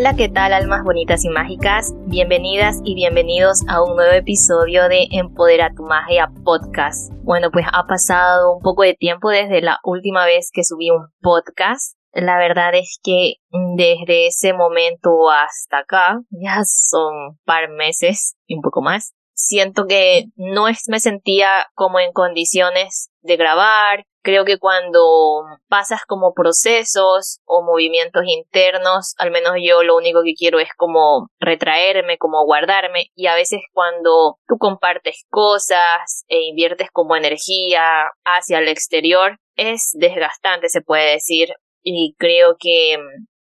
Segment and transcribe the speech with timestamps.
[0.00, 1.92] Hola, ¿qué tal almas bonitas y mágicas?
[2.06, 7.12] Bienvenidas y bienvenidos a un nuevo episodio de Empodera tu Magia Podcast.
[7.22, 11.08] Bueno, pues ha pasado un poco de tiempo desde la última vez que subí un
[11.20, 11.98] podcast.
[12.14, 13.34] La verdad es que
[13.76, 20.28] desde ese momento hasta acá, ya son par meses y un poco más, siento que
[20.34, 27.62] no me sentía como en condiciones de grabar, Creo que cuando pasas como procesos o
[27.62, 33.28] movimientos internos, al menos yo lo único que quiero es como retraerme, como guardarme y
[33.28, 37.82] a veces cuando tú compartes cosas e inviertes como energía
[38.24, 42.98] hacia el exterior, es desgastante se puede decir y creo que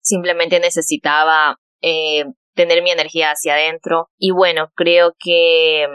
[0.01, 4.09] simplemente necesitaba eh, tener mi energía hacia adentro.
[4.17, 5.87] Y bueno creo que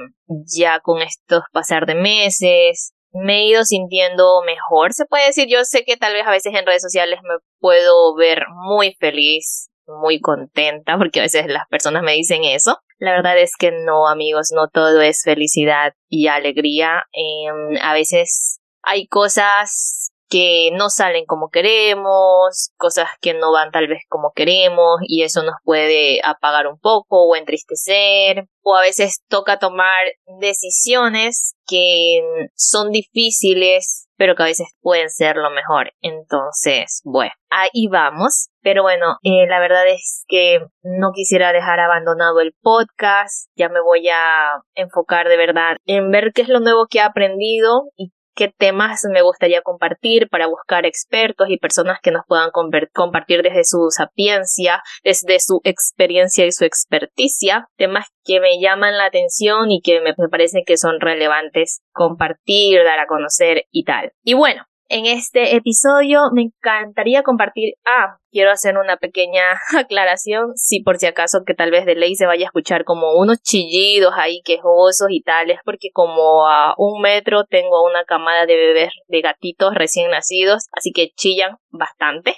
[0.47, 5.49] ya con estos pasar de meses me he ido sintiendo mejor, se puede decir.
[5.49, 9.71] Yo sé que tal vez a veces en redes sociales me puedo ver muy feliz,
[9.87, 12.79] muy contenta, porque a veces las personas me dicen eso.
[12.99, 17.05] La verdad es que no, amigos, no todo es felicidad y alegría.
[17.13, 23.89] Em, a veces hay cosas que no salen como queremos, cosas que no van tal
[23.89, 29.23] vez como queremos y eso nos puede apagar un poco o entristecer o a veces
[29.29, 30.05] toca tomar
[30.41, 32.21] decisiones que
[32.55, 35.93] son difíciles pero que a veces pueden ser lo mejor.
[36.03, 38.49] Entonces, bueno, ahí vamos.
[38.61, 43.49] Pero bueno, eh, la verdad es que no quisiera dejar abandonado el podcast.
[43.55, 47.03] Ya me voy a enfocar de verdad en ver qué es lo nuevo que he
[47.03, 52.51] aprendido y qué temas me gustaría compartir para buscar expertos y personas que nos puedan
[52.53, 59.07] compartir desde su sapiencia, desde su experiencia y su experticia, temas que me llaman la
[59.07, 64.13] atención y que me, parecen que son relevantes compartir, dar a conocer y tal.
[64.23, 67.75] Y bueno, en este episodio me encantaría compartir.
[67.85, 69.43] Ah, quiero hacer una pequeña
[69.79, 73.13] aclaración, si por si acaso que tal vez de ley se vaya a escuchar como
[73.19, 78.57] unos chillidos ahí quejosos y tales, porque como a un metro tengo una camada de
[78.57, 82.35] bebés, de gatitos recién nacidos, así que chillan bastante.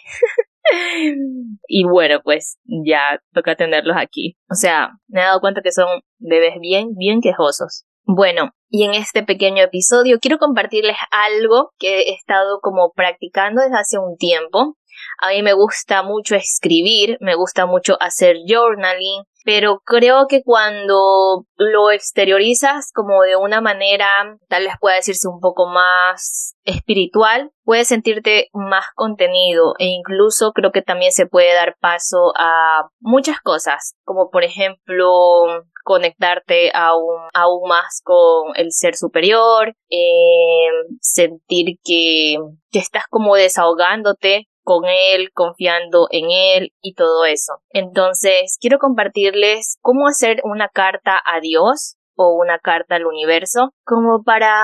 [1.69, 4.37] y bueno, pues ya toca tenerlos aquí.
[4.51, 5.87] O sea, me he dado cuenta que son
[6.19, 7.85] bebés bien, bien quejosos.
[8.13, 13.79] Bueno, y en este pequeño episodio quiero compartirles algo que he estado como practicando desde
[13.79, 14.77] hace un tiempo.
[15.19, 21.47] A mí me gusta mucho escribir, me gusta mucho hacer journaling, pero creo que cuando
[21.57, 24.07] lo exteriorizas como de una manera,
[24.49, 30.73] tal vez pueda decirse un poco más espiritual, puedes sentirte más contenido e incluso creo
[30.73, 35.09] que también se puede dar paso a muchas cosas, como por ejemplo
[35.85, 40.69] conectarte aún, aún más con el ser superior, eh,
[41.01, 42.37] sentir que,
[42.71, 47.55] que estás como desahogándote con él, confiando en él y todo eso.
[47.71, 54.23] Entonces, quiero compartirles cómo hacer una carta a Dios o una carta al universo, como
[54.23, 54.55] para,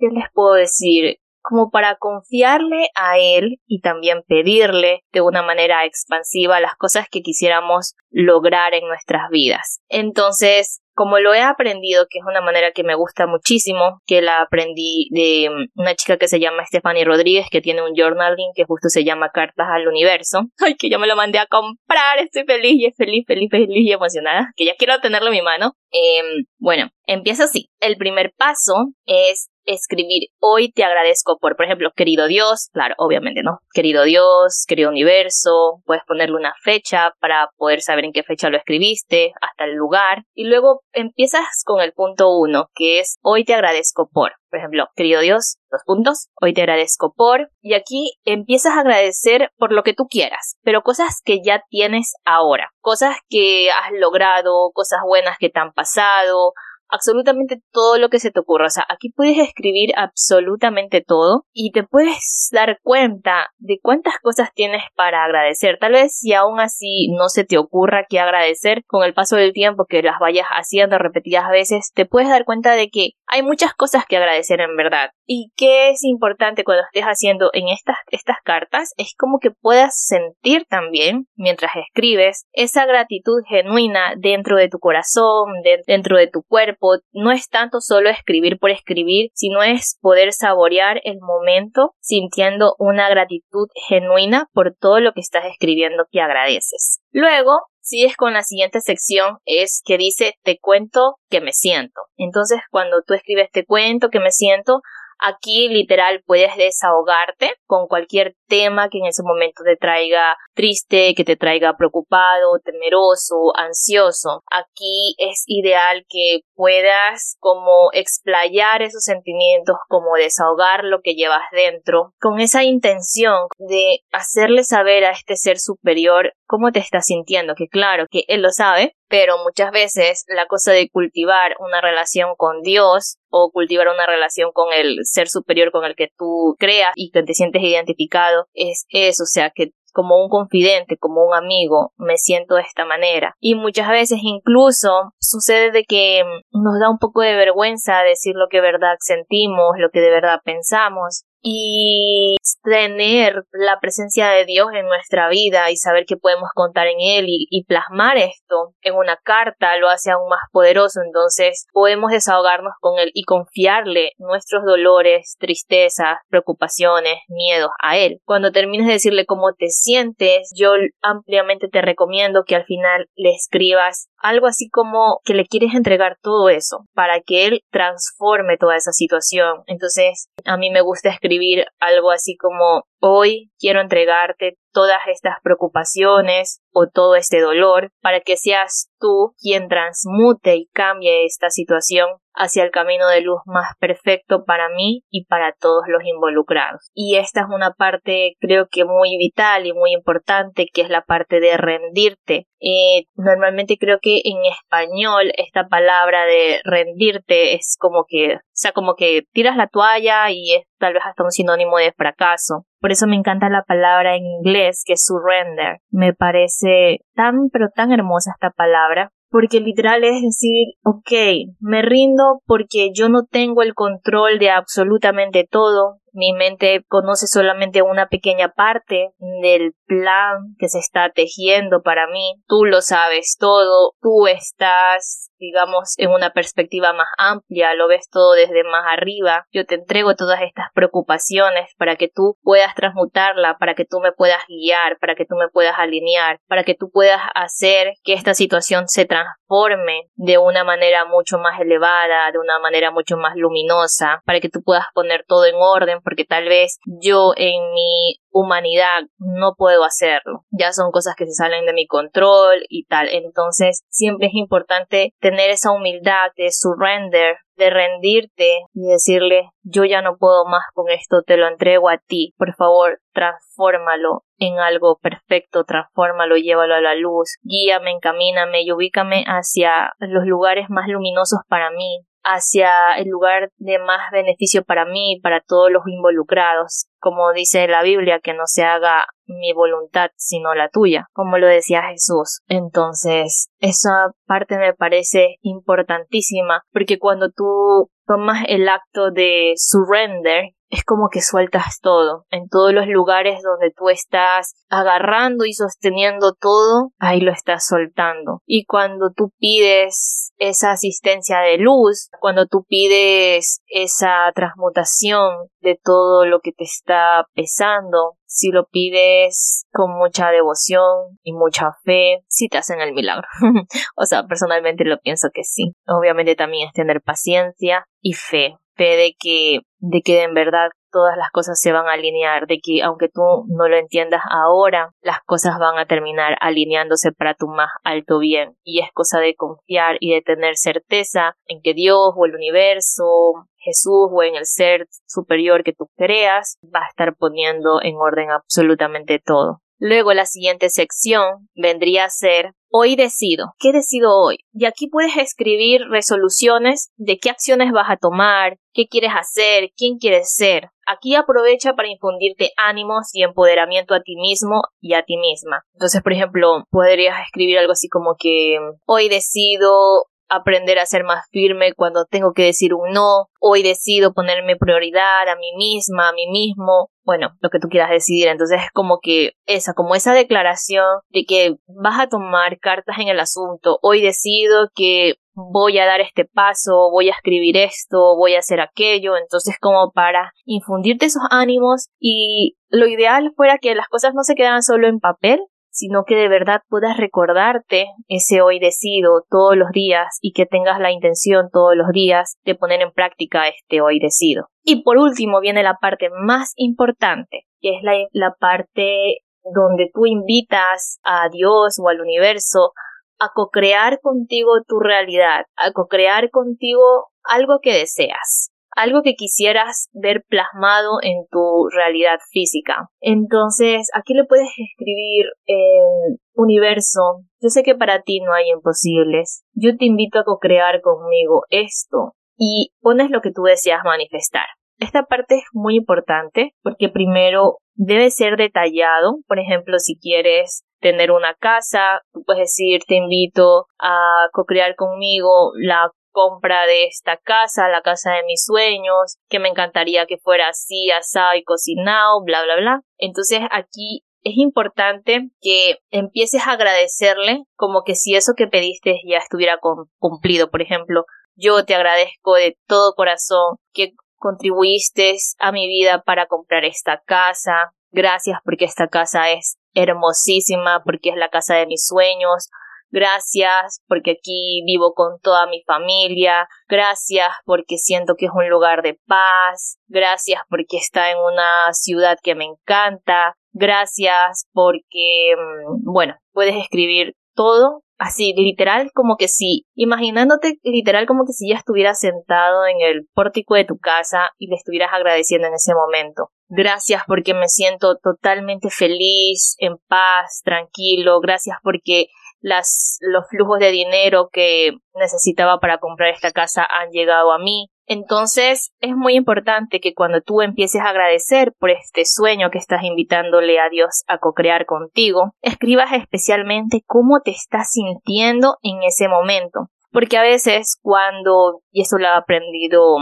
[0.00, 1.18] ¿qué les puedo decir?
[1.48, 7.22] Como para confiarle a él y también pedirle de una manera expansiva las cosas que
[7.22, 9.80] quisiéramos lograr en nuestras vidas.
[9.88, 14.42] Entonces, como lo he aprendido, que es una manera que me gusta muchísimo, que la
[14.42, 18.64] aprendí de mm, una chica que se llama Stephanie Rodríguez, que tiene un journaling que
[18.64, 20.46] justo se llama Cartas al Universo.
[20.58, 23.92] Ay, que yo me lo mandé a comprar, estoy feliz y feliz, feliz, feliz y
[23.92, 25.74] emocionada, que ya quiero tenerlo en mi mano.
[25.92, 27.70] Em, bueno, empieza así.
[27.78, 33.42] El primer paso es escribir hoy te agradezco por, por ejemplo, querido Dios, claro, obviamente
[33.42, 38.48] no, querido Dios, querido universo, puedes ponerle una fecha para poder saber en qué fecha
[38.48, 43.44] lo escribiste, hasta el lugar, y luego empiezas con el punto uno, que es hoy
[43.44, 48.14] te agradezco por, por ejemplo, querido Dios, dos puntos, hoy te agradezco por, y aquí
[48.24, 53.16] empiezas a agradecer por lo que tú quieras, pero cosas que ya tienes ahora, cosas
[53.28, 56.52] que has logrado, cosas buenas que te han pasado,
[56.88, 58.66] absolutamente todo lo que se te ocurra.
[58.66, 64.50] O sea, aquí puedes escribir absolutamente todo y te puedes dar cuenta de cuántas cosas
[64.54, 65.78] tienes para agradecer.
[65.78, 69.52] Tal vez si aún así no se te ocurra qué agradecer, con el paso del
[69.52, 73.74] tiempo que las vayas haciendo repetidas veces, te puedes dar cuenta de que hay muchas
[73.74, 75.10] cosas que agradecer en verdad.
[75.26, 80.06] Y que es importante cuando estés haciendo en estas, estas cartas es como que puedas
[80.06, 85.52] sentir también, mientras escribes, esa gratitud genuina dentro de tu corazón,
[85.86, 91.00] dentro de tu cuerpo, no es tanto solo escribir por escribir, sino es poder saborear
[91.04, 97.00] el momento sintiendo una gratitud genuina por todo lo que estás escribiendo que agradeces.
[97.10, 97.52] Luego,
[97.88, 102.02] si es con la siguiente sección, es que dice te cuento que me siento.
[102.16, 104.82] Entonces, cuando tú escribes te cuento que me siento,
[105.20, 111.24] Aquí literal puedes desahogarte con cualquier tema que en ese momento te traiga triste, que
[111.24, 114.44] te traiga preocupado, temeroso, ansioso.
[114.48, 122.14] Aquí es ideal que puedas como explayar esos sentimientos, como desahogar lo que llevas dentro,
[122.20, 127.68] con esa intención de hacerle saber a este ser superior cómo te estás sintiendo, que
[127.68, 132.62] claro que él lo sabe, pero muchas veces la cosa de cultivar una relación con
[132.62, 137.12] Dios o cultivar una relación con el ser superior con el que tú creas y
[137.12, 141.92] que te sientes identificado es eso, o sea, que como un confidente, como un amigo,
[141.96, 143.34] me siento de esta manera.
[143.40, 146.22] Y muchas veces incluso sucede de que
[146.52, 150.10] nos da un poco de vergüenza decir lo que de verdad sentimos, lo que de
[150.10, 156.50] verdad pensamos y tener la presencia de Dios en nuestra vida y saber que podemos
[156.54, 161.00] contar en Él y, plasmar esto en una carta lo hace aún más poderoso.
[161.04, 168.20] Entonces podemos desahogarnos con Él y confiarle nuestros dolores, tristezas, preocupaciones, miedos a Él.
[168.24, 173.30] Cuando termines de decirle cómo te sientes, yo ampliamente te recomiendo que al final le
[173.30, 178.76] escribas algo así como que le quieres entregar todo eso para que Él transforme toda
[178.76, 179.62] esa situación.
[179.66, 186.60] Entonces a mí me gusta escribir algo así como hoy quiero entregarte todas estas preocupaciones
[186.72, 192.62] o todo este dolor para que seas tú quien transmute y cambie esta situación hacia
[192.62, 196.90] el camino de luz más perfecto para mí y para todos los involucrados.
[196.94, 201.02] Y esta es una parte creo que muy vital y muy importante que es la
[201.02, 202.46] parte de rendirte.
[202.60, 208.72] Eh, normalmente creo que en español esta palabra de rendirte es como que, o sea,
[208.72, 212.64] como que tiras la toalla y es tal vez hasta un sinónimo de fracaso.
[212.80, 215.78] Por eso me encanta la palabra en inglés que es surrender.
[215.90, 222.40] Me parece tan pero tan hermosa esta palabra porque literal es decir, ok, me rindo
[222.46, 228.48] porque yo no tengo el control de absolutamente todo, mi mente conoce solamente una pequeña
[228.48, 232.42] parte del plan que se está tejiendo para mí.
[232.48, 238.32] Tú lo sabes todo, tú estás, digamos, en una perspectiva más amplia, lo ves todo
[238.32, 239.46] desde más arriba.
[239.52, 244.10] Yo te entrego todas estas preocupaciones para que tú puedas transmutarla, para que tú me
[244.10, 248.34] puedas guiar, para que tú me puedas alinear, para que tú puedas hacer que esta
[248.34, 254.20] situación se transforme de una manera mucho más elevada, de una manera mucho más luminosa,
[254.26, 259.02] para que tú puedas poner todo en orden porque tal vez yo en mi humanidad
[259.18, 260.44] no puedo hacerlo.
[260.50, 263.08] Ya son cosas que se salen de mi control y tal.
[263.10, 270.00] Entonces siempre es importante tener esa humildad de surrender, de rendirte y decirle yo ya
[270.00, 272.32] no puedo más con esto, te lo entrego a ti.
[272.38, 279.24] Por favor, transfórmalo en algo perfecto, transfórmalo, llévalo a la luz, guíame, encamíname y ubícame
[279.26, 285.14] hacia los lugares más luminosos para mí, hacia el lugar de más beneficio para mí
[285.14, 286.86] y para todos los involucrados.
[287.00, 291.46] Como dice la Biblia, que no se haga mi voluntad sino la tuya, como lo
[291.46, 292.40] decía Jesús.
[292.48, 300.84] Entonces, esa parte me parece importantísima porque cuando tú tomas el acto de surrender, es
[300.84, 302.26] como que sueltas todo.
[302.30, 308.42] En todos los lugares donde tú estás agarrando y sosteniendo todo, ahí lo estás soltando.
[308.46, 316.26] Y cuando tú pides esa asistencia de luz, cuando tú pides esa transmutación de todo
[316.26, 322.48] lo que te está pesando, si lo pides con mucha devoción y mucha fe, sí
[322.48, 323.26] te hacen el milagro.
[323.96, 325.72] o sea, personalmente lo pienso que sí.
[325.86, 331.16] Obviamente también es tener paciencia y fe fe de que, de que en verdad todas
[331.18, 335.18] las cosas se van a alinear, de que aunque tú no lo entiendas ahora, las
[335.26, 338.56] cosas van a terminar alineándose para tu más alto bien.
[338.64, 343.46] Y es cosa de confiar y de tener certeza en que Dios o el universo,
[343.56, 348.30] Jesús o en el ser superior que tú creas, va a estar poniendo en orden
[348.30, 349.60] absolutamente todo.
[349.78, 353.54] Luego la siguiente sección vendría a ser Hoy decido.
[353.58, 354.44] ¿Qué decido hoy?
[354.52, 359.96] Y aquí puedes escribir resoluciones de qué acciones vas a tomar, qué quieres hacer, quién
[359.96, 360.68] quieres ser.
[360.86, 365.64] Aquí aprovecha para infundirte ánimos y empoderamiento a ti mismo y a ti misma.
[365.72, 371.24] Entonces, por ejemplo, podrías escribir algo así como que hoy decido aprender a ser más
[371.30, 373.28] firme cuando tengo que decir un no.
[373.40, 376.90] Hoy decido ponerme prioridad a mí misma, a mí mismo.
[377.08, 378.28] Bueno, lo que tú quieras decidir.
[378.28, 383.08] Entonces es como que esa, como esa declaración de que vas a tomar cartas en
[383.08, 383.78] el asunto.
[383.80, 388.60] Hoy decido que voy a dar este paso, voy a escribir esto, voy a hacer
[388.60, 389.16] aquello.
[389.16, 394.34] Entonces como para infundirte esos ánimos y lo ideal fuera que las cosas no se
[394.34, 395.40] quedaran solo en papel,
[395.78, 400.80] sino que de verdad puedas recordarte ese hoy decido todos los días y que tengas
[400.80, 404.48] la intención todos los días de poner en práctica este hoy decido.
[404.64, 410.06] Y por último viene la parte más importante, que es la, la parte donde tú
[410.06, 412.72] invitas a Dios o al universo
[413.20, 420.22] a co-crear contigo tu realidad, a co-crear contigo algo que deseas algo que quisieras ver
[420.28, 422.88] plasmado en tu realidad física.
[423.00, 427.24] Entonces, aquí le puedes escribir en universo.
[427.40, 429.42] Yo sé que para ti no hay imposibles.
[429.52, 434.46] Yo te invito a co-crear conmigo esto y pones lo que tú deseas manifestar.
[434.78, 439.16] Esta parte es muy importante porque primero debe ser detallado.
[439.26, 445.50] Por ejemplo, si quieres tener una casa, tú puedes decir te invito a co-crear conmigo
[445.56, 450.48] la compra de esta casa, la casa de mis sueños, que me encantaría que fuera
[450.48, 452.80] así, asado y cocinado, bla, bla, bla.
[452.96, 459.18] Entonces aquí es importante que empieces a agradecerle como que si eso que pediste ya
[459.18, 459.60] estuviera
[460.00, 460.50] cumplido.
[460.50, 461.04] Por ejemplo,
[461.36, 467.74] yo te agradezco de todo corazón que contribuiste a mi vida para comprar esta casa.
[467.92, 472.48] Gracias porque esta casa es hermosísima, porque es la casa de mis sueños,
[472.90, 476.48] Gracias porque aquí vivo con toda mi familia.
[476.68, 479.78] Gracias porque siento que es un lugar de paz.
[479.86, 483.34] Gracias porque está en una ciudad que me encanta.
[483.52, 491.24] Gracias porque, mm, bueno, puedes escribir todo así, literal, como que si, imaginándote literal como
[491.24, 495.48] que si ya estuvieras sentado en el pórtico de tu casa y le estuvieras agradeciendo
[495.48, 496.30] en ese momento.
[496.48, 501.20] Gracias porque me siento totalmente feliz, en paz, tranquilo.
[501.20, 502.06] Gracias porque
[502.40, 507.68] las, los flujos de dinero que necesitaba para comprar esta casa han llegado a mí.
[507.86, 512.82] Entonces es muy importante que cuando tú empieces a agradecer por este sueño que estás
[512.84, 519.68] invitándole a Dios a co-crear contigo, escribas especialmente cómo te estás sintiendo en ese momento.
[519.90, 522.96] Porque a veces cuando, y eso lo he aprendido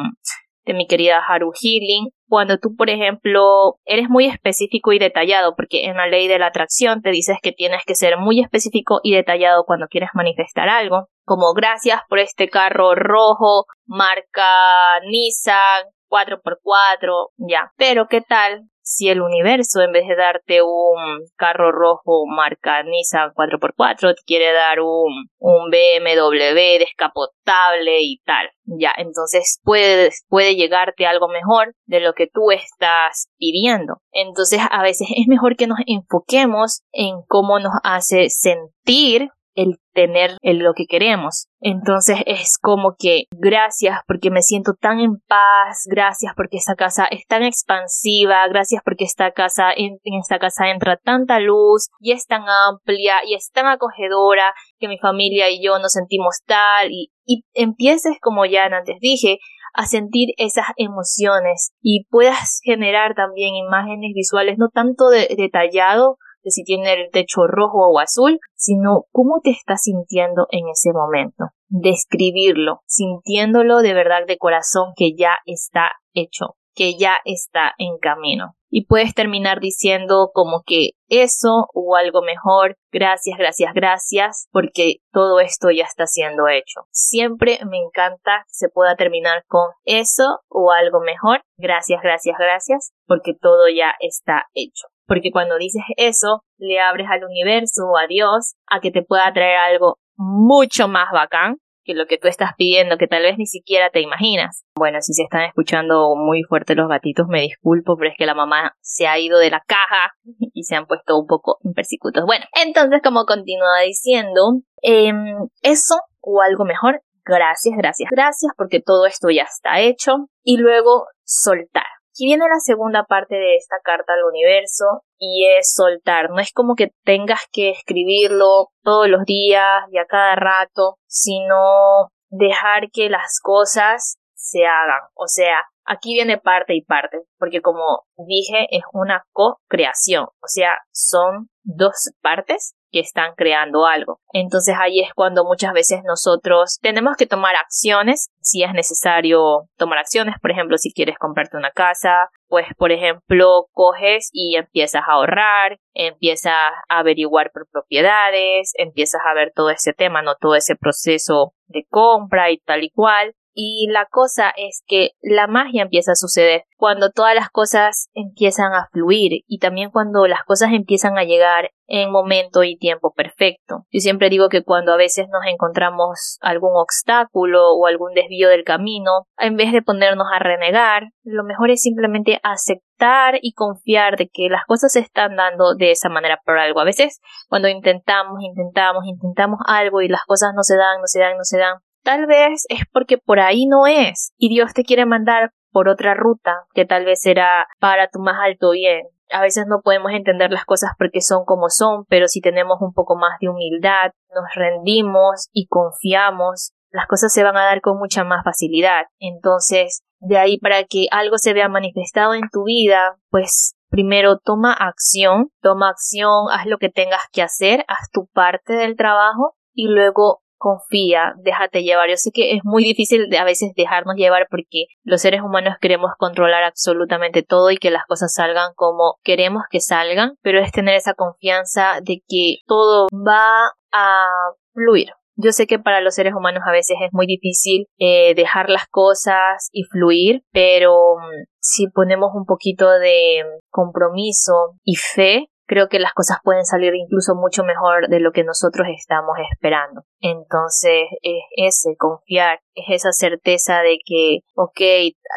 [0.64, 5.84] de mi querida Haru Healing, cuando tú, por ejemplo, eres muy específico y detallado, porque
[5.84, 9.14] en la ley de la atracción te dices que tienes que ser muy específico y
[9.14, 17.72] detallado cuando quieres manifestar algo, como gracias por este carro rojo, marca Nissan, 4x4, ya.
[17.76, 23.32] Pero ¿qué tal si el universo en vez de darte un carro rojo marca Nissan
[23.34, 28.48] 4x4 te quiere dar un, un BMW descapotable y tal.
[28.64, 33.96] Ya, entonces puede, puede llegarte algo mejor de lo que tú estás pidiendo.
[34.12, 40.36] Entonces a veces es mejor que nos enfoquemos en cómo nos hace sentir el tener
[40.42, 41.48] lo que queremos.
[41.60, 47.06] Entonces es como que gracias porque me siento tan en paz, gracias porque esta casa
[47.06, 52.26] es tan expansiva, gracias porque esta casa, en, esta casa entra tanta luz y es
[52.26, 57.10] tan amplia y es tan acogedora que mi familia y yo nos sentimos tal y,
[57.24, 59.38] y empieces como ya antes dije
[59.72, 66.16] a sentir esas emociones y puedas generar también imágenes visuales no tanto de, detallado
[66.50, 71.46] si tiene el techo rojo o azul, sino cómo te estás sintiendo en ese momento.
[71.68, 78.54] Describirlo, sintiéndolo de verdad de corazón que ya está hecho, que ya está en camino.
[78.68, 85.40] Y puedes terminar diciendo como que eso o algo mejor, gracias, gracias, gracias, porque todo
[85.40, 86.82] esto ya está siendo hecho.
[86.90, 92.92] Siempre me encanta que se pueda terminar con eso o algo mejor, gracias, gracias, gracias,
[93.06, 98.06] porque todo ya está hecho porque cuando dices eso, le abres al universo o a
[98.06, 102.50] Dios a que te pueda traer algo mucho más bacán que lo que tú estás
[102.58, 104.64] pidiendo, que tal vez ni siquiera te imaginas.
[104.76, 108.34] Bueno, si se están escuchando muy fuerte los gatitos, me disculpo, pero es que la
[108.34, 110.12] mamá se ha ido de la caja
[110.52, 112.24] y se han puesto un poco impersicutos.
[112.26, 119.06] Bueno, entonces, como continúa diciendo, em, eso o algo mejor, gracias, gracias, gracias, porque todo
[119.06, 120.28] esto ya está hecho.
[120.42, 121.95] Y luego soltar.
[122.16, 126.30] Aquí viene la segunda parte de esta carta al universo y es soltar.
[126.30, 132.08] No es como que tengas que escribirlo todos los días y a cada rato, sino
[132.30, 135.02] dejar que las cosas se hagan.
[135.14, 140.24] O sea, aquí viene parte y parte, porque como dije, es una co-creación.
[140.24, 144.20] O sea, son dos partes que están creando algo.
[144.32, 149.98] Entonces ahí es cuando muchas veces nosotros tenemos que tomar acciones si es necesario tomar
[149.98, 150.36] acciones.
[150.40, 155.78] Por ejemplo, si quieres comprarte una casa, pues por ejemplo coges y empiezas a ahorrar,
[155.92, 161.52] empiezas a averiguar por propiedades, empiezas a ver todo ese tema, no todo ese proceso
[161.66, 166.14] de compra y tal y cual Y la cosa es que la magia empieza a
[166.14, 171.24] suceder cuando todas las cosas empiezan a fluir y también cuando las cosas empiezan a
[171.24, 173.86] llegar en momento y tiempo perfecto.
[173.90, 178.64] Yo siempre digo que cuando a veces nos encontramos algún obstáculo o algún desvío del
[178.64, 184.28] camino, en vez de ponernos a renegar, lo mejor es simplemente aceptar y confiar de
[184.28, 186.80] que las cosas se están dando de esa manera por algo.
[186.80, 191.20] A veces cuando intentamos, intentamos, intentamos algo y las cosas no se dan, no se
[191.20, 194.84] dan, no se dan, tal vez es porque por ahí no es y Dios te
[194.84, 199.08] quiere mandar por otra ruta que tal vez será para tu más alto bien.
[199.32, 202.94] A veces no podemos entender las cosas porque son como son, pero si tenemos un
[202.94, 207.98] poco más de humildad, nos rendimos y confiamos, las cosas se van a dar con
[207.98, 209.06] mucha más facilidad.
[209.18, 214.72] Entonces, de ahí para que algo se vea manifestado en tu vida, pues primero toma
[214.72, 219.88] acción, toma acción, haz lo que tengas que hacer, haz tu parte del trabajo y
[219.88, 222.08] luego confía, déjate llevar.
[222.08, 225.76] Yo sé que es muy difícil de a veces dejarnos llevar porque los seres humanos
[225.80, 230.72] queremos controlar absolutamente todo y que las cosas salgan como queremos que salgan, pero es
[230.72, 234.26] tener esa confianza de que todo va a
[234.72, 235.08] fluir.
[235.38, 238.86] Yo sé que para los seres humanos a veces es muy difícil eh, dejar las
[238.90, 245.98] cosas y fluir, pero mm, si ponemos un poquito de compromiso y fe, creo que
[245.98, 250.02] las cosas pueden salir incluso mucho mejor de lo que nosotros estamos esperando.
[250.20, 254.80] Entonces es ese confiar, es esa certeza de que, ok,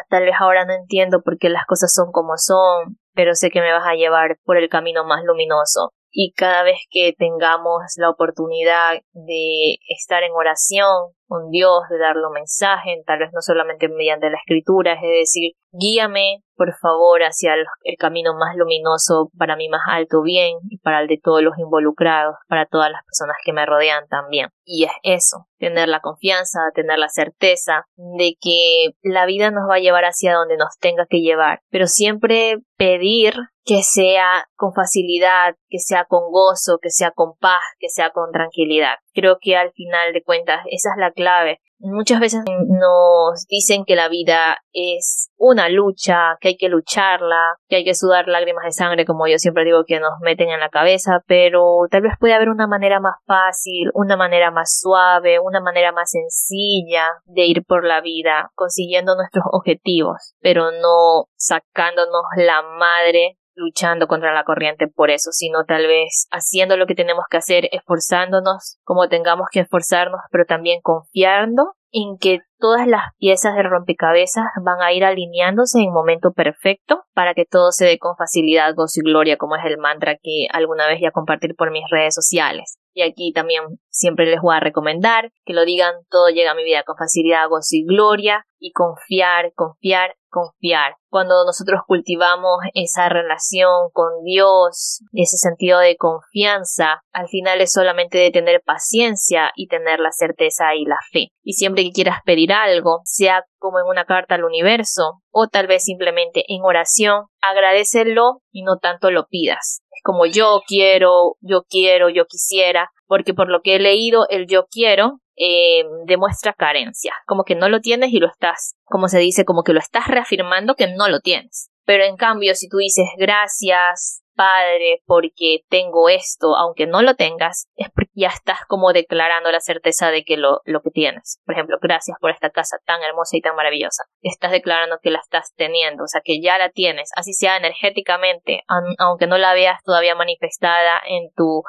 [0.08, 3.60] tal vez ahora no entiendo por qué las cosas son como son, pero sé que
[3.60, 8.10] me vas a llevar por el camino más luminoso y cada vez que tengamos la
[8.10, 13.88] oportunidad de estar en oración con Dios, de darle un mensaje, tal vez no solamente
[13.88, 19.68] mediante la escritura, es decir, guíame por favor hacia el, camino más luminoso para mi
[19.68, 23.52] más alto bien y para el de todos los involucrados, para todas las personas que
[23.52, 24.48] me rodean también.
[24.64, 29.76] Y es eso, tener la confianza, tener la certeza de que la vida nos va
[29.76, 33.34] a llevar hacia donde nos tenga que llevar, pero siempre pedir
[33.70, 38.32] que sea con facilidad, que sea con gozo, que sea con paz, que sea con
[38.32, 38.96] tranquilidad.
[39.20, 41.60] Creo que al final de cuentas esa es la clave.
[41.78, 47.76] Muchas veces nos dicen que la vida es una lucha, que hay que lucharla, que
[47.76, 50.70] hay que sudar lágrimas de sangre, como yo siempre digo que nos meten en la
[50.70, 55.60] cabeza, pero tal vez puede haber una manera más fácil, una manera más suave, una
[55.60, 62.62] manera más sencilla de ir por la vida, consiguiendo nuestros objetivos, pero no sacándonos la
[62.62, 67.36] madre luchando contra la corriente por eso, sino tal vez haciendo lo que tenemos que
[67.36, 73.62] hacer, esforzándonos como tengamos que esforzarnos, pero también confiando en que todas las piezas de
[73.62, 78.74] rompecabezas van a ir alineándose en momento perfecto para que todo se dé con facilidad,
[78.74, 82.14] gozo y gloria, como es el mantra que alguna vez ya compartir por mis redes
[82.14, 82.78] sociales.
[82.92, 86.64] Y aquí también siempre les voy a recomendar que lo digan, todo llega a mi
[86.64, 90.94] vida con facilidad, gozo y gloria, y confiar, confiar, confiar.
[91.10, 98.16] Cuando nosotros cultivamos esa relación con Dios, ese sentido de confianza, al final es solamente
[98.16, 101.32] de tener paciencia y tener la certeza y la fe.
[101.42, 105.66] Y siempre que quieras pedir algo, sea como en una carta al universo o tal
[105.66, 109.82] vez simplemente en oración, agradecelo y no tanto lo pidas.
[109.90, 114.46] Es como yo quiero, yo quiero, yo quisiera, porque por lo que he leído, el
[114.46, 119.18] yo quiero eh, demuestra carencia, como que no lo tienes y lo estás, como se
[119.18, 121.70] dice, como que lo estás reafirmando que no lo tienes.
[121.84, 127.68] Pero en cambio, si tú dices gracias, Padre, porque tengo esto, aunque no lo tengas,
[127.76, 131.40] es porque ya estás como declarando la certeza de que lo, lo que tienes.
[131.44, 134.04] Por ejemplo, gracias por esta casa tan hermosa y tan maravillosa.
[134.22, 138.62] Estás declarando que la estás teniendo, o sea, que ya la tienes, así sea energéticamente,
[138.98, 141.62] aunque no la veas todavía manifestada en tu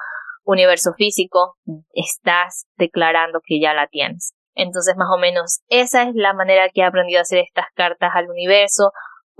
[0.44, 1.56] universo físico,
[1.94, 4.34] estás declarando que ya la tienes.
[4.54, 8.12] Entonces, más o menos, esa es la manera que he aprendido a hacer estas cartas
[8.14, 8.92] al universo.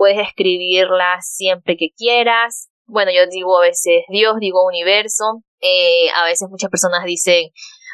[0.02, 6.24] Puedes escribirlas siempre que quieras, bueno, yo digo a veces Dios, digo universo, eh, a
[6.24, 7.50] veces muchas personas dicen,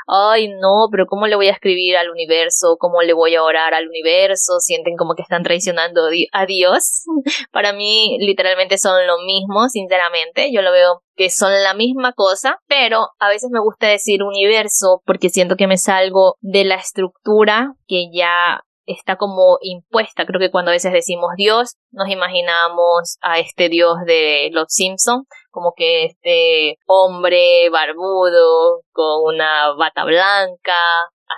[0.07, 2.77] ay no, pero ¿cómo le voy a escribir al universo?
[2.79, 4.59] ¿Cómo le voy a orar al universo?
[4.59, 7.05] Sienten como que están traicionando a Dios.
[7.53, 10.51] Para mí literalmente son lo mismo, sinceramente.
[10.51, 15.03] Yo lo veo que son la misma cosa, pero a veces me gusta decir universo
[15.05, 20.27] porque siento que me salgo de la estructura que ya está como impuesta.
[20.27, 25.25] Creo que cuando a veces decimos Dios, nos imaginamos a este Dios de los Simpson,
[25.51, 30.75] como que este hombre barbudo con una bata blanca,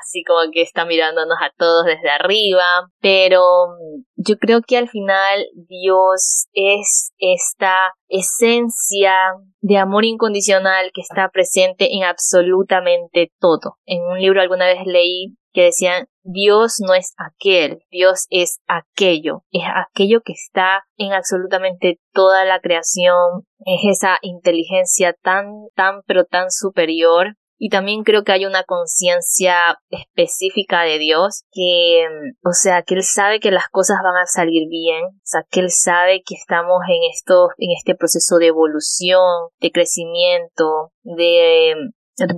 [0.01, 2.65] así como que está mirándonos a todos desde arriba,
[3.01, 9.15] pero mm, yo creo que al final Dios es esta esencia
[9.61, 13.77] de amor incondicional que está presente en absolutamente todo.
[13.85, 19.45] En un libro alguna vez leí que decían Dios no es aquel, Dios es aquello,
[19.51, 26.25] es aquello que está en absolutamente toda la creación, es esa inteligencia tan, tan, pero
[26.25, 27.37] tan superior.
[27.63, 32.95] Y también creo que hay una conciencia específica de Dios que, mm, o sea, que
[32.95, 36.37] Él sabe que las cosas van a salir bien, o sea, que Él sabe que
[36.37, 41.75] estamos en esto, en este proceso de evolución, de crecimiento, de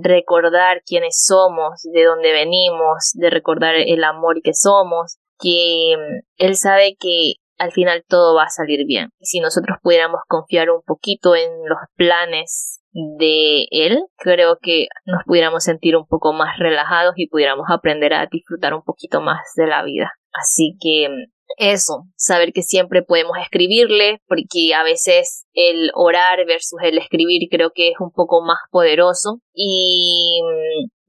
[0.01, 6.55] recordar quiénes somos, de dónde venimos, de recordar el amor que somos, que mm, Él
[6.55, 9.09] sabe que al final todo va a salir bien.
[9.21, 15.63] Si nosotros pudiéramos confiar un poquito en los planes de él, creo que nos pudiéramos
[15.63, 19.83] sentir un poco más relajados y pudiéramos aprender a disfrutar un poquito más de la
[19.83, 20.11] vida.
[20.33, 21.07] Así que
[21.57, 27.71] eso, saber que siempre podemos escribirle, porque a veces el orar versus el escribir creo
[27.73, 29.39] que es un poco más poderoso.
[29.53, 30.41] Y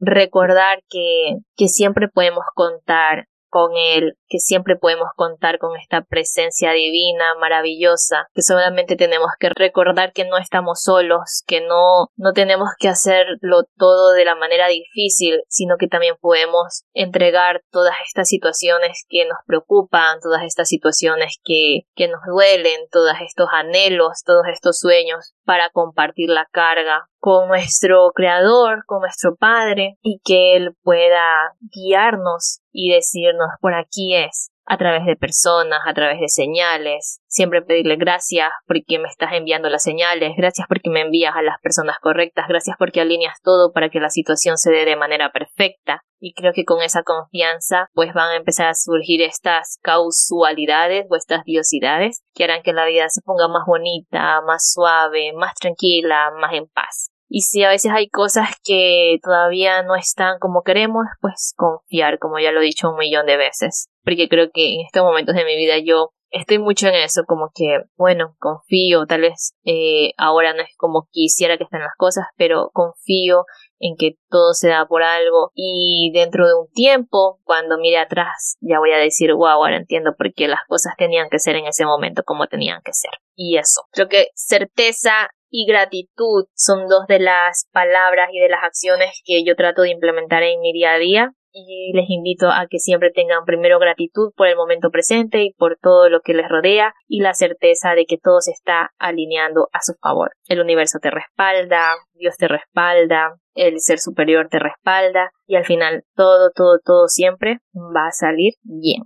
[0.00, 6.72] recordar que, que siempre podemos contar con Él, que siempre podemos contar con esta presencia
[6.72, 12.70] divina, maravillosa, que solamente tenemos que recordar que no estamos solos, que no, no tenemos
[12.80, 19.04] que hacerlo todo de la manera difícil, sino que también podemos entregar todas estas situaciones
[19.08, 24.80] que nos preocupan, todas estas situaciones que, que nos duelen, todos estos anhelos, todos estos
[24.80, 31.54] sueños, para compartir la carga con nuestro Creador, con nuestro Padre, y que Él pueda
[31.74, 37.22] guiarnos y decirnos por aquí es, a través de personas, a través de señales.
[37.26, 41.58] Siempre pedirle gracias porque me estás enviando las señales, gracias porque me envías a las
[41.62, 46.02] personas correctas, gracias porque alineas todo para que la situación se dé de manera perfecta.
[46.20, 51.16] Y creo que con esa confianza pues van a empezar a surgir estas causalidades o
[51.16, 56.30] estas diosidades que harán que la vida se ponga más bonita, más suave, más tranquila,
[56.38, 57.13] más en paz.
[57.28, 62.38] Y si a veces hay cosas que todavía no están como queremos, pues confiar, como
[62.38, 63.88] ya lo he dicho un millón de veces.
[64.04, 67.50] Porque creo que en estos momentos de mi vida yo estoy mucho en eso, como
[67.54, 72.26] que, bueno, confío, tal vez eh, ahora no es como quisiera que estén las cosas,
[72.37, 73.44] pero confío
[73.78, 78.56] en que todo se da por algo y dentro de un tiempo, cuando mire atrás,
[78.60, 81.66] ya voy a decir, wow, ahora entiendo por qué las cosas tenían que ser en
[81.66, 83.12] ese momento como tenían que ser.
[83.37, 88.64] Y eso, creo que certeza y gratitud son dos de las palabras y de las
[88.64, 92.66] acciones que yo trato de implementar en mi día a día y les invito a
[92.68, 96.48] que siempre tengan primero gratitud por el momento presente y por todo lo que les
[96.48, 100.32] rodea y la certeza de que todo se está alineando a su favor.
[100.48, 106.02] El universo te respalda, Dios te respalda, el ser superior te respalda y al final
[106.16, 109.04] todo, todo, todo siempre va a salir bien.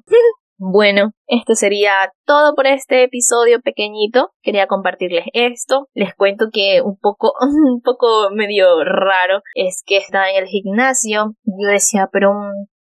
[0.60, 4.32] Bueno, esto sería todo por este episodio pequeñito.
[4.42, 5.86] Quería compartirles esto.
[5.94, 11.34] Les cuento que un poco, un poco medio raro es que estaba en el gimnasio.
[11.44, 12.32] Yo decía, pero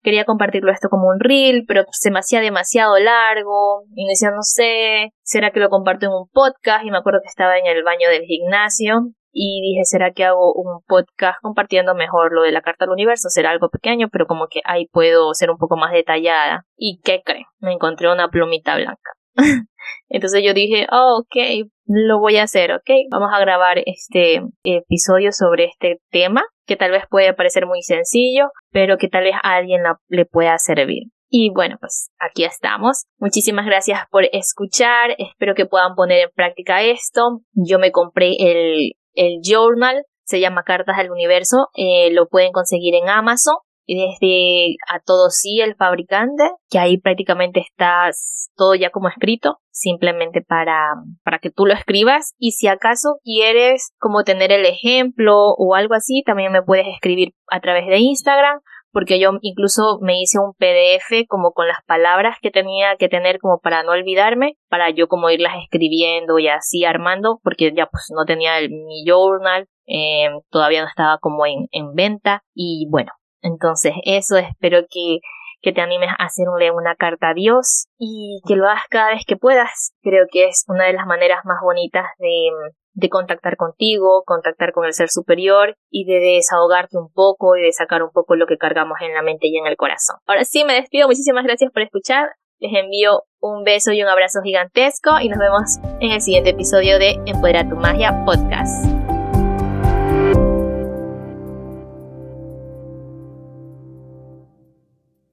[0.01, 3.83] quería compartirlo esto como un reel, pero se me hacía demasiado largo.
[3.95, 6.83] Y decía, no sé, ¿será que lo comparto en un podcast?
[6.83, 10.51] Y me acuerdo que estaba en el baño del gimnasio y dije, ¿será que hago
[10.51, 13.29] un podcast compartiendo mejor lo de la carta al universo?
[13.29, 16.65] Será algo pequeño, pero como que ahí puedo ser un poco más detallada.
[16.75, 17.45] ¿Y qué creen?
[17.59, 19.11] Me encontré una plumita blanca.
[20.09, 22.89] Entonces yo dije, oh, ok, lo voy a hacer, ok.
[23.11, 28.47] Vamos a grabar este episodio sobre este tema, que tal vez puede parecer muy sencillo,
[28.71, 31.03] pero que tal vez a alguien le pueda servir.
[31.29, 33.05] Y bueno, pues aquí estamos.
[33.19, 35.13] Muchísimas gracias por escuchar.
[35.19, 37.41] Espero que puedan poner en práctica esto.
[37.53, 42.95] Yo me compré el el journal se llama Cartas del Universo, eh, lo pueden conseguir
[42.95, 43.55] en Amazon
[43.87, 48.09] desde a todo sí el fabricante, que ahí prácticamente está
[48.55, 52.33] todo ya como escrito, simplemente para, para que tú lo escribas.
[52.37, 57.29] Y si acaso quieres como tener el ejemplo o algo así, también me puedes escribir
[57.49, 58.59] a través de Instagram
[58.97, 63.37] porque yo incluso me hice un PDF como con las palabras que tenía que tener
[63.37, 68.05] como para no olvidarme, para yo como irlas escribiendo y así armando, porque ya pues
[68.09, 73.11] no tenía el, mi journal, eh, todavía no estaba como en, en venta y bueno,
[73.43, 75.19] entonces eso espero que
[75.61, 79.25] que te animes a hacerle una carta a Dios y que lo hagas cada vez
[79.25, 79.91] que puedas.
[80.01, 82.49] Creo que es una de las maneras más bonitas de,
[82.97, 87.71] de contactar contigo, contactar con el ser superior y de desahogarte un poco y de
[87.71, 90.17] sacar un poco lo que cargamos en la mente y en el corazón.
[90.25, 91.07] Ahora sí, me despido.
[91.07, 92.27] Muchísimas gracias por escuchar.
[92.59, 96.97] Les envío un beso y un abrazo gigantesco y nos vemos en el siguiente episodio
[96.97, 99.16] de Empodera tu Magia Podcast.